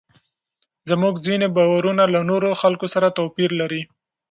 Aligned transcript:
زموږ 0.89 1.15
ځینې 1.25 1.47
باورونه 1.55 2.03
له 2.13 2.19
نورو 2.29 2.49
خلکو 2.61 2.87
سره 2.93 3.15
توپیر 3.17 3.49
لري. 3.61 3.81